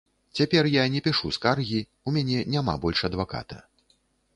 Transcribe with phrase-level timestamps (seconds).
[0.37, 3.67] Цяпер я не пішу скаргі, у мяне няма больш адваката.